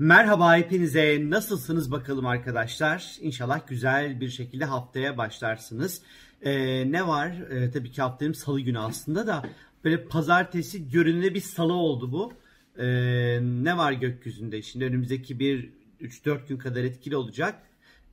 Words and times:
Merhaba 0.00 0.56
hepinize. 0.56 1.30
Nasılsınız 1.30 1.90
bakalım 1.90 2.26
arkadaşlar? 2.26 3.16
İnşallah 3.20 3.66
güzel 3.66 4.20
bir 4.20 4.28
şekilde 4.28 4.64
haftaya 4.64 5.18
başlarsınız. 5.18 6.02
Ee, 6.42 6.92
ne 6.92 7.06
var? 7.06 7.28
Ee, 7.50 7.70
tabii 7.70 7.90
ki 7.90 8.02
haftanın 8.02 8.32
salı 8.32 8.60
günü 8.60 8.78
aslında 8.78 9.26
da 9.26 9.42
böyle 9.84 10.04
pazartesi 10.04 10.90
görünümde 10.90 11.34
bir 11.34 11.40
salı 11.40 11.72
oldu 11.72 12.12
bu. 12.12 12.32
Ee, 12.78 13.40
ne 13.42 13.76
var 13.76 13.92
gökyüzünde? 13.92 14.62
Şimdi 14.62 14.84
önümüzdeki 14.84 15.38
bir 15.38 15.70
3-4 16.00 16.48
gün 16.48 16.58
kadar 16.58 16.84
etkili 16.84 17.16
olacak. 17.16 17.62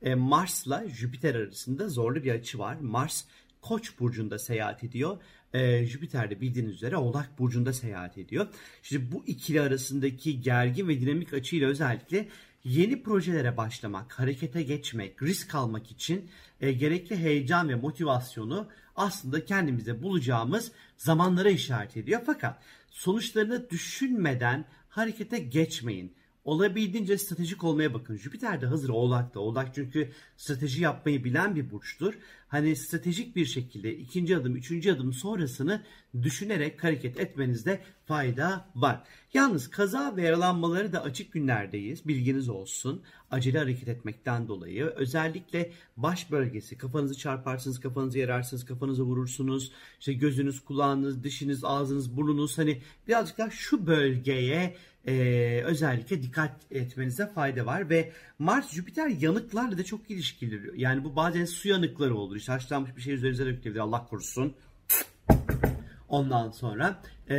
Ee, 0.02 0.14
Mars'la 0.14 0.88
Jüpiter 0.88 1.34
arasında 1.34 1.88
zorlu 1.88 2.24
bir 2.24 2.32
açı 2.32 2.58
var. 2.58 2.76
Mars 2.80 3.24
Koç 3.60 4.00
burcunda 4.00 4.38
seyahat 4.38 4.84
ediyor. 4.84 5.18
Ee, 5.54 5.86
Jüpiter 5.86 6.30
de 6.30 6.40
bildiğiniz 6.40 6.74
üzere 6.74 6.96
Oğlak 6.96 7.38
burcunda 7.38 7.72
seyahat 7.72 8.18
ediyor. 8.18 8.46
Şimdi 8.82 9.12
bu 9.12 9.24
ikili 9.26 9.60
arasındaki 9.60 10.40
gergin 10.40 10.88
ve 10.88 11.00
dinamik 11.00 11.34
açıyla 11.34 11.68
özellikle 11.68 12.28
yeni 12.64 13.02
projelere 13.02 13.56
başlamak, 13.56 14.18
harekete 14.18 14.62
geçmek, 14.62 15.22
risk 15.22 15.54
almak 15.54 15.90
için 15.90 16.30
e, 16.60 16.72
gerekli 16.72 17.16
heyecan 17.16 17.68
ve 17.68 17.74
motivasyonu 17.74 18.68
aslında 18.96 19.44
kendimize 19.44 20.02
bulacağımız 20.02 20.72
zamanlara 20.96 21.50
işaret 21.50 21.96
ediyor. 21.96 22.20
Fakat 22.26 22.62
sonuçlarını 22.90 23.70
düşünmeden 23.70 24.64
harekete 24.88 25.38
geçmeyin 25.38 26.12
olabildiğince 26.46 27.18
stratejik 27.18 27.64
olmaya 27.64 27.94
bakın. 27.94 28.16
Jüpiter 28.16 28.60
de 28.60 28.66
hazır 28.66 28.88
Oğlak'ta. 28.88 29.40
Oğlak 29.40 29.74
çünkü 29.74 30.10
strateji 30.36 30.82
yapmayı 30.82 31.24
bilen 31.24 31.56
bir 31.56 31.70
burçtur. 31.70 32.14
Hani 32.48 32.76
stratejik 32.76 33.36
bir 33.36 33.46
şekilde 33.46 33.96
ikinci 33.96 34.36
adım, 34.36 34.56
üçüncü 34.56 34.92
adım 34.92 35.12
sonrasını 35.12 35.82
düşünerek 36.22 36.84
hareket 36.84 37.20
etmenizde 37.20 37.80
fayda 38.06 38.66
var. 38.74 39.02
Yalnız 39.34 39.70
kaza 39.70 40.16
ve 40.16 40.22
yaralanmaları 40.22 40.92
da 40.92 41.02
açık 41.02 41.32
günlerdeyiz. 41.32 42.08
Bilginiz 42.08 42.48
olsun. 42.48 43.02
Acele 43.30 43.58
hareket 43.58 43.88
etmekten 43.88 44.48
dolayı 44.48 44.84
özellikle 44.84 45.70
baş 45.96 46.30
bölgesi 46.30 46.78
kafanızı 46.78 47.18
çarparsınız, 47.18 47.80
kafanızı 47.80 48.18
yararsınız, 48.18 48.64
kafanızı 48.64 49.02
vurursunuz. 49.02 49.72
İşte 49.98 50.12
gözünüz, 50.12 50.64
kulağınız, 50.64 51.24
dişiniz, 51.24 51.64
ağzınız, 51.64 52.16
burnunuz 52.16 52.58
hani 52.58 52.82
birazcık 53.08 53.38
daha 53.38 53.50
şu 53.50 53.86
bölgeye 53.86 54.76
e, 55.06 55.62
özellikle 55.64 56.22
dikkat 56.22 56.56
etmenize 56.70 57.26
fayda 57.26 57.66
var 57.66 57.90
ve 57.90 58.12
Mars 58.38 58.72
Jüpiter 58.72 59.08
yanıklarla 59.08 59.78
da 59.78 59.84
çok 59.84 60.10
ilişkili. 60.10 60.72
Yani 60.82 61.04
bu 61.04 61.16
bazen 61.16 61.44
su 61.44 61.68
yanıkları 61.68 62.14
olur. 62.14 62.36
İşte 62.36 62.52
haşlanmış 62.52 62.96
bir 62.96 63.02
şey 63.02 63.14
üzerinize 63.14 63.46
dökülebilir 63.46 63.80
Allah 63.80 64.06
korusun. 64.06 64.54
Ondan 66.08 66.50
sonra 66.50 67.02
e, 67.28 67.36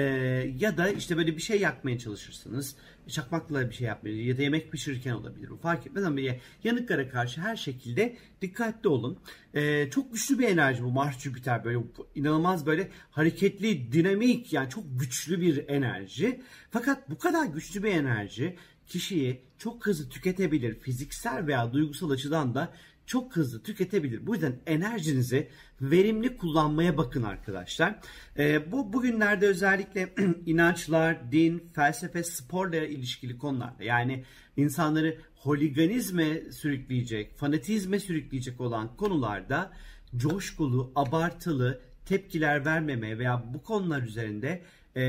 ya 0.58 0.78
da 0.78 0.90
işte 0.90 1.18
böyle 1.18 1.38
bir 1.38 1.42
şey 1.42 1.60
yakmaya 1.60 2.00
çalışırsınız. 2.00 2.76
Çakmakla 3.08 3.70
bir 3.70 3.76
şey 3.76 3.88
yapmaya 3.88 4.24
ya 4.26 4.38
da 4.38 4.42
yemek 4.42 4.72
pişirirken 4.72 5.12
olabilir. 5.12 5.50
Bu 5.50 5.58
fark 5.58 5.88
etmez 5.88 6.04
ama 6.04 6.20
yanıklara 6.64 7.10
karşı 7.10 7.42
her 7.42 7.56
şekilde 7.56 8.18
dikkatli 8.42 8.90
olun. 8.90 9.20
E, 9.54 9.90
çok 9.90 10.14
güçlü 10.14 10.40
bir 10.40 10.48
enerji 10.48 10.84
bu 10.84 10.92
Mars 10.92 11.20
Jüpiter 11.20 11.64
böyle 11.64 11.80
inanılmaz 12.16 12.66
böyle 12.66 12.92
hareketli, 13.12 13.92
dinamik 13.92 14.54
yani 14.54 14.70
çok 14.70 14.84
güçlü 15.00 15.42
bir 15.42 15.68
enerji. 15.68 16.42
Fakat 16.72 17.10
bu 17.10 17.18
kadar 17.18 17.46
güçlü 17.46 17.84
bir 17.84 17.92
enerji 17.92 18.58
kişiyi 18.88 19.42
çok 19.58 19.86
hızlı 19.88 20.10
tüketebilir. 20.10 20.80
Fiziksel 20.80 21.48
veya 21.48 21.74
duygusal 21.74 22.10
açıdan 22.10 22.56
da 22.56 22.74
çok 23.08 23.36
hızlı 23.36 23.64
tüketebilir. 23.64 24.28
Bu 24.28 24.34
yüzden 24.34 24.56
enerjinizi 24.66 25.48
verimli 25.82 26.38
kullanmaya 26.38 26.98
bakın 26.98 27.24
arkadaşlar. 27.24 28.00
E, 28.38 28.72
bu 28.72 28.94
bugünlerde 28.94 29.48
özellikle 29.48 30.14
inançlar, 30.46 31.32
din, 31.32 31.64
felsefe, 31.74 32.24
sporla 32.24 32.78
ilişkili 32.78 33.38
konularda 33.38 33.84
yani 33.84 34.24
insanları 34.58 35.18
holiganizme 35.36 36.52
sürükleyecek, 36.52 37.38
fanatizme 37.38 38.00
sürükleyecek 38.00 38.62
olan 38.62 38.96
konularda 38.96 39.74
coşkulu, 40.18 40.92
abartılı 40.96 41.82
tepkiler 42.06 42.66
vermemeye 42.66 43.20
veya 43.20 43.44
bu 43.54 43.64
konular 43.64 44.02
üzerinde 44.02 44.62
e, 44.96 45.04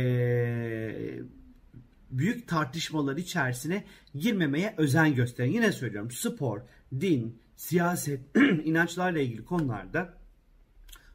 büyük 2.10 2.48
tartışmalar 2.48 3.16
içerisine 3.16 3.84
girmemeye 4.14 4.74
özen 4.76 5.14
gösterin. 5.14 5.52
Yine 5.52 5.72
söylüyorum 5.72 6.10
spor, 6.10 6.60
din, 7.00 7.38
siyaset, 7.58 8.20
inançlarla 8.64 9.18
ilgili 9.20 9.44
konularda 9.44 10.14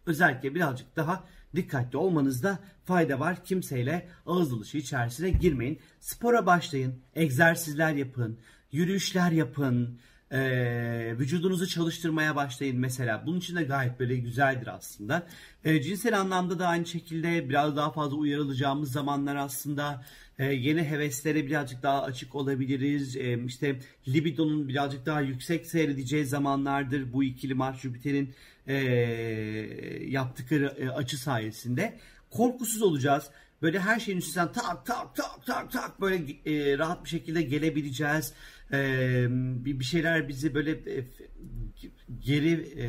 özellikle 0.05 0.55
birazcık 0.55 0.95
daha 0.95 1.23
dikkatli 1.55 1.97
olmanızda 1.97 2.59
fayda 2.85 3.19
var. 3.19 3.45
Kimseyle 3.45 4.09
ağız 4.25 4.51
dalışı 4.51 4.77
içerisine 4.77 5.29
girmeyin. 5.29 5.79
Spora 5.99 6.45
başlayın, 6.45 6.95
egzersizler 7.15 7.93
yapın, 7.93 8.39
yürüyüşler 8.71 9.31
yapın, 9.31 9.99
e, 10.31 11.15
vücudunuzu 11.19 11.67
çalıştırmaya 11.67 12.35
başlayın 12.35 12.79
mesela. 12.79 13.23
Bunun 13.25 13.39
için 13.39 13.55
de 13.55 13.63
gayet 13.63 13.99
böyle 13.99 14.15
güzeldir 14.15 14.67
aslında. 14.67 15.27
E, 15.63 15.81
cinsel 15.81 16.19
anlamda 16.19 16.59
da 16.59 16.67
aynı 16.67 16.85
şekilde 16.85 17.49
biraz 17.49 17.75
daha 17.75 17.91
fazla 17.91 18.15
uyarılacağımız 18.15 18.91
zamanlar 18.91 19.35
aslında 19.35 20.05
e, 20.39 20.45
yeni 20.45 20.83
heveslere 20.83 21.45
birazcık 21.45 21.83
daha 21.83 22.03
açık 22.03 22.35
olabiliriz. 22.35 23.17
E, 23.17 23.43
işte 23.45 23.79
libidonun 24.07 24.67
birazcık 24.67 25.05
daha 25.05 25.21
yüksek 25.21 25.65
seyredeceği 25.65 26.25
zamanlardır 26.25 27.13
bu 27.13 27.23
ikili 27.23 27.53
Mars 27.53 27.81
Jüpiter'in 27.81 28.33
e, 28.67 28.75
yaptıkları 30.07 30.75
e, 30.79 30.89
açı 30.89 31.17
sayesinde. 31.17 31.99
Korkusuz 32.31 32.81
olacağız. 32.81 33.29
Böyle 33.63 33.79
her 33.79 33.99
şeyin 33.99 34.17
üstünden 34.17 34.51
tak 34.51 34.85
tak 34.85 35.15
tak 35.15 35.45
tak 35.45 35.71
tak 35.71 36.01
böyle 36.01 36.15
e, 36.45 36.77
rahat 36.77 37.03
bir 37.03 37.09
şekilde 37.09 37.41
gelebileceğiz. 37.41 38.33
E, 38.73 39.25
bir 39.65 39.83
şeyler 39.83 40.27
bizi 40.27 40.53
böyle 40.53 40.71
e, 40.71 41.05
geri 42.25 42.51
e, 42.51 42.87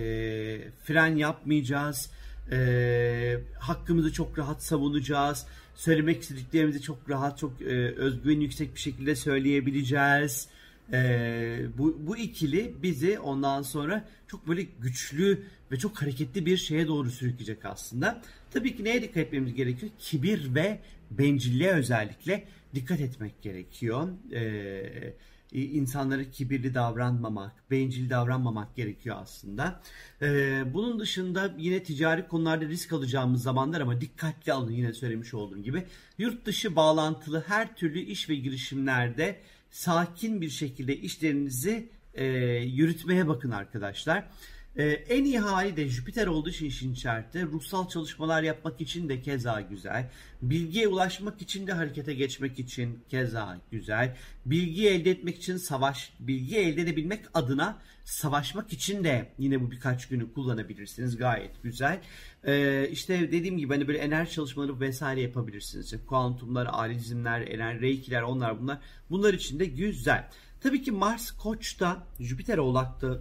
fren 0.85 1.17
yapmayacağız. 1.17 2.11
E, 2.53 3.39
hakkımızı 3.59 4.13
çok 4.13 4.39
rahat 4.39 4.63
savunacağız. 4.63 5.47
Söylemek 5.75 6.23
istediklerimizi 6.23 6.83
çok 6.83 7.11
rahat, 7.11 7.39
çok 7.39 7.63
e, 7.63 7.95
özgüven 7.95 8.41
yüksek 8.41 8.75
bir 8.75 8.81
şekilde 8.81 9.17
söyleyebileceğiz. 9.17 10.49
E, 10.93 11.59
bu, 11.79 11.97
bu 12.07 12.17
ikili 12.17 12.75
bizi 12.83 13.19
ondan 13.19 13.63
sonra 13.63 14.09
çok 14.29 14.49
böyle 14.49 14.63
güçlü 14.63 15.43
ve 15.73 15.79
çok 15.79 16.03
hareketli 16.03 16.47
bir 16.47 16.57
şeye 16.57 16.87
doğru 16.87 17.11
sürükleyecek 17.11 17.65
aslında. 17.65 18.23
Tabii 18.51 18.77
ki 18.77 18.85
neye 18.85 19.03
dikkat 19.03 19.17
etmemiz 19.17 19.55
gerekiyor? 19.55 19.93
Kibir 19.99 20.55
ve 20.55 20.81
bencilliğe 21.11 21.73
özellikle 21.73 22.45
dikkat 22.75 23.01
etmek 23.01 23.43
gerekiyor. 23.43 24.09
Eee 24.33 25.15
insanlara 25.55 26.31
kibirli 26.31 26.75
davranmamak, 26.75 27.71
bencil 27.71 28.11
davranmamak 28.11 28.77
gerekiyor 28.77 29.17
aslında. 29.21 29.81
Ee, 30.23 30.63
bunun 30.75 31.01
dışında 31.01 31.55
yine 31.59 31.83
ticari 31.83 32.29
konularda 32.29 32.65
risk 32.65 32.93
alacağımız 32.93 33.43
zamanlar 33.43 33.81
ama 33.81 34.01
dikkatli 34.01 34.53
alın 34.53 34.73
yine 34.73 34.93
söylemiş 34.93 35.35
olduğum 35.35 35.63
gibi. 35.63 35.85
Yurt 36.19 36.47
dışı 36.47 36.77
bağlantılı 36.77 37.45
her 37.47 37.77
türlü 37.77 38.01
iş 38.01 38.29
ve 38.29 38.35
girişimlerde 38.35 39.41
sakin 39.75 40.41
bir 40.41 40.51
şekilde 40.51 40.97
işlerinizi 40.97 41.89
e, 42.15 42.25
yürütmeye 42.57 43.29
bakın 43.29 43.51
arkadaşlar. 43.51 44.29
Ee, 44.77 44.85
en 44.85 45.25
iyi 45.25 45.39
hali 45.39 45.77
de 45.77 45.89
Jüpiter 45.89 46.27
olduğu 46.27 46.49
için 46.49 46.67
işin 46.67 46.93
içerisinde 46.93 47.43
ruhsal 47.45 47.89
çalışmalar 47.89 48.43
yapmak 48.43 48.81
için 48.81 49.09
de 49.09 49.23
keza 49.23 49.61
güzel. 49.61 50.11
Bilgiye 50.43 50.89
ulaşmak 50.89 51.43
için 51.43 51.67
de 51.67 51.73
harekete 51.73 52.15
geçmek 52.15 52.59
için 52.59 53.05
keza 53.09 53.59
güzel. 53.71 54.17
Bilgi 54.47 54.89
elde 54.89 55.11
etmek 55.11 55.37
için 55.37 55.57
savaş, 55.57 56.13
bilgi 56.21 56.57
elde 56.57 56.83
edebilmek 56.83 57.25
adına 57.35 57.79
savaşmak 58.05 58.73
için 58.73 59.05
de 59.05 59.33
yine 59.39 59.61
bu 59.61 59.71
birkaç 59.71 60.09
günü 60.09 60.33
kullanabilirsiniz. 60.33 61.17
Gayet 61.17 61.63
güzel. 61.63 62.01
Ee, 62.47 62.89
işte 62.91 63.33
dediğim 63.33 63.59
gibi 63.59 63.73
hani 63.73 63.89
böyle 63.89 63.99
enerji 63.99 64.33
çalışmaları 64.33 64.81
vesaire 64.81 65.21
yapabilirsiniz. 65.21 65.85
İşte 65.85 65.99
kuantumlar, 66.07 66.67
alizmler, 66.67 67.41
enerji 67.41 67.81
reikiler 67.81 68.23
onlar 68.23 68.61
bunlar. 68.61 68.79
Bunlar 69.11 69.35
için 69.35 69.61
de 69.61 69.65
güzel. 69.65 70.29
Tabii 70.61 70.83
ki 70.83 70.93
Mars 70.93 71.31
Koç'ta, 71.31 72.07
Jüpiter 72.21 72.59
Oğlak'ta 72.59 73.21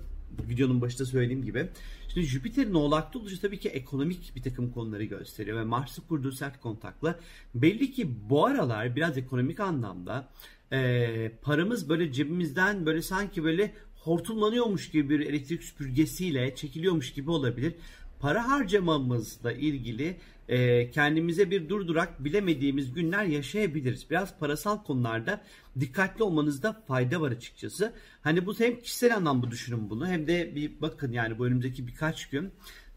videonun 0.50 0.82
başında 0.82 1.06
söylediğim 1.06 1.44
gibi. 1.44 1.70
Şimdi 2.14 2.28
Jüpiter'in 2.28 2.74
oğlakta 2.74 3.20
oluşu 3.20 3.42
tabii 3.42 3.60
ki 3.60 3.70
ekonomik 3.70 4.36
bir 4.36 4.42
takım 4.42 4.72
konuları 4.72 5.04
gösteriyor 5.04 5.58
ve 5.58 5.64
Mars'ı 5.64 6.08
kurduğu 6.08 6.32
sert 6.32 6.62
kontakla 6.62 7.20
belli 7.56 7.92
ki 7.92 8.30
bu 8.30 8.46
aralar 8.46 8.96
biraz 8.96 9.18
ekonomik 9.18 9.60
anlamda 9.60 10.30
e, 10.72 11.32
paramız 11.42 11.90
böyle 11.90 12.12
cebimizden 12.12 12.86
böyle 12.86 13.02
sanki 13.02 13.44
böyle 13.44 13.74
hortumlanıyormuş 13.96 14.92
gibi 14.92 15.10
bir 15.10 15.20
elektrik 15.20 15.64
süpürgesiyle 15.64 16.56
çekiliyormuş 16.56 17.14
gibi 17.14 17.32
olabilir. 17.32 17.74
Para 18.24 18.50
harcamamızla 18.50 19.52
ilgili 19.52 20.18
e, 20.48 20.92
kendimize 20.92 21.52
bir 21.52 21.70
durdurak 21.70 22.24
bilemediğimiz 22.24 22.94
günler 22.94 23.24
yaşayabiliriz. 23.24 24.10
Biraz 24.10 24.40
parasal 24.40 24.84
konularda 24.84 25.42
dikkatli 25.80 26.24
olmanızda 26.24 26.84
fayda 26.88 27.22
var 27.22 27.32
açıkçası. 27.32 27.94
Hani 28.22 28.46
bu 28.46 28.60
hem 28.60 28.82
kişisel 28.82 29.16
anlamda 29.16 29.52
düşünün 29.52 29.90
bunu 29.90 30.08
hem 30.08 30.28
de 30.28 30.56
bir 30.56 30.72
bakın 30.82 31.12
yani 31.12 31.40
bu 31.40 31.46
önümüzdeki 31.46 31.88
birkaç 31.88 32.30
gün 32.30 32.52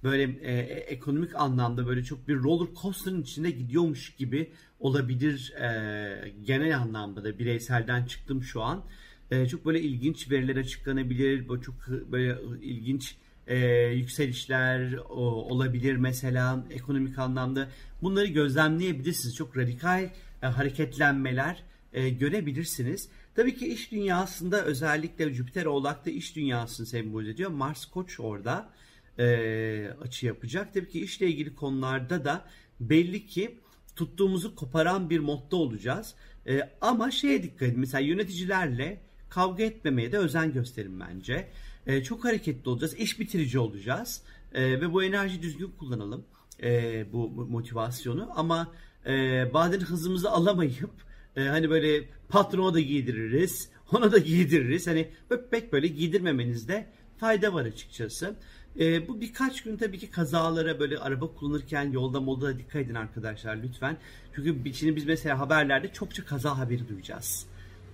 böyle 0.05 0.23
e, 0.43 0.59
ekonomik 0.81 1.35
anlamda 1.35 1.87
böyle 1.87 2.05
çok 2.05 2.29
bir 2.29 2.37
roller 2.37 2.75
coaster'ın 2.83 3.23
içinde 3.23 3.51
gidiyormuş 3.51 4.15
gibi 4.15 4.51
olabilir 4.81 5.53
e, 5.53 6.35
genel 6.45 6.77
anlamda 6.77 7.25
da 7.25 7.39
bireyselden 7.39 8.05
çıktım 8.05 8.43
şu 8.43 8.63
an. 8.63 8.85
E, 9.31 9.49
çok 9.49 9.67
böyle 9.67 9.81
ilginç 9.81 10.31
veriler 10.31 10.57
açıklanabilir. 10.57 11.49
Bu 11.49 11.63
çok 11.63 11.75
böyle 11.89 12.39
ilginç 12.63 13.17
e, 13.47 13.59
yükselişler 13.87 14.93
o, 14.93 15.25
olabilir 15.25 15.97
mesela 15.97 16.65
ekonomik 16.71 17.19
anlamda. 17.19 17.69
Bunları 18.03 18.27
gözlemleyebilirsiniz. 18.27 19.37
Çok 19.37 19.57
radikal 19.57 20.11
e, 20.43 20.47
hareketlenmeler 20.47 21.63
e, 21.93 22.09
görebilirsiniz. 22.09 23.09
Tabii 23.35 23.55
ki 23.55 23.67
iş 23.67 23.93
dünyasında 23.93 24.65
özellikle 24.65 25.35
Jüpiter 25.35 25.67
Oğlak'ta 25.67 26.11
iş 26.11 26.37
dünyasını 26.37 26.87
sembolize 26.87 27.31
ediyor. 27.31 27.51
Mars 27.51 27.85
Koç 27.85 28.21
orada 28.21 28.71
e, 29.19 29.89
açı 30.01 30.27
yapacak. 30.27 30.75
Tabii 30.75 30.89
ki 30.89 31.01
işle 31.01 31.27
ilgili 31.27 31.55
konularda 31.55 32.25
da 32.25 32.45
belli 32.81 33.27
ki 33.27 33.59
tuttuğumuzu 33.97 34.55
koparan 34.55 35.11
bir 35.11 35.19
modda 35.19 35.57
olacağız. 35.57 36.15
E, 36.49 36.71
ama 36.81 37.11
şeye 37.11 37.43
dikkat 37.43 37.63
edin. 37.63 37.81
Mesela 37.81 38.01
yöneticilerle 38.01 39.01
kavga 39.29 39.65
etmemeye 39.65 40.13
de 40.13 40.19
özen 40.19 40.53
gösterin 40.53 41.01
bence. 41.01 41.49
E, 41.87 42.03
çok 42.03 42.25
hareketli 42.25 42.69
olacağız. 42.69 42.95
iş 42.95 43.21
bitirici 43.21 43.59
olacağız. 43.59 44.23
E, 44.55 44.81
ve 44.81 44.93
bu 44.93 45.05
enerji 45.05 45.43
düzgün 45.43 45.73
kullanalım. 45.79 46.25
E, 46.63 47.05
bu 47.13 47.29
motivasyonu. 47.29 48.29
Ama 48.35 48.73
e, 49.07 49.13
bazen 49.55 49.81
hızımızı 49.81 50.31
alamayıp 50.31 50.91
e, 51.37 51.43
hani 51.45 51.71
böyle 51.71 52.05
patrona 52.29 52.75
da 52.75 52.81
giydiririz. 52.81 53.71
Ona 53.93 54.13
da 54.13 54.19
giydiririz. 54.19 54.87
Hani 54.87 55.09
pek 55.51 55.73
böyle 55.73 55.87
giydirmemenizde 55.87 56.87
fayda 57.19 57.55
var 57.55 57.65
açıkçası. 57.65 58.37
E, 58.81 59.09
bu 59.09 59.21
birkaç 59.21 59.63
gün 59.63 59.77
tabii 59.77 59.99
ki 59.99 60.11
kazalara 60.11 60.81
böyle 60.81 60.99
araba 60.99 61.35
kullanırken 61.35 61.91
yolda 61.91 62.21
molda 62.21 62.47
da 62.47 62.59
dikkat 62.59 62.77
edin 62.83 62.95
arkadaşlar 62.95 63.57
lütfen. 63.57 63.97
Çünkü 64.35 64.75
şimdi 64.75 64.97
biz 64.97 65.05
mesela 65.05 65.39
haberlerde 65.39 65.93
çokça 65.93 66.25
kaza 66.25 66.59
haberi 66.59 66.89
duyacağız. 66.89 67.47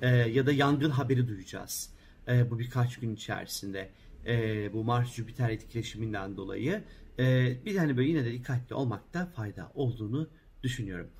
E, 0.02 0.08
ya 0.08 0.46
da 0.46 0.52
yangın 0.52 0.90
haberi 0.90 1.28
duyacağız. 1.28 1.90
E, 2.28 2.50
bu 2.50 2.58
birkaç 2.58 2.96
gün 2.96 3.14
içerisinde. 3.14 3.90
E, 4.26 4.72
bu 4.72 4.84
Mars 4.84 5.14
Jüpiter 5.14 5.50
etkileşiminden 5.50 6.36
dolayı. 6.36 6.84
E, 7.18 7.56
bir 7.64 7.76
hani 7.76 7.96
böyle 7.96 8.08
yine 8.08 8.24
de 8.24 8.32
dikkatli 8.32 8.74
olmakta 8.74 9.26
fayda 9.26 9.72
olduğunu 9.74 10.28
düşünüyorum. 10.62 11.10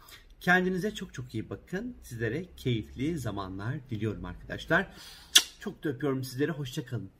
Kendinize 0.41 0.95
çok 0.95 1.15
çok 1.15 1.35
iyi 1.35 1.51
bakın. 1.51 1.97
Sizlere 2.03 2.45
keyifli 2.57 3.19
zamanlar 3.19 3.75
diliyorum 3.91 4.25
arkadaşlar. 4.25 4.87
Çok 5.61 5.85
da 5.85 5.89
öpüyorum 5.89 6.25
sizlere. 6.25 6.53
Hoşçakalın. 6.53 7.11